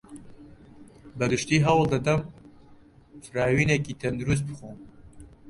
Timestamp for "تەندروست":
4.01-4.43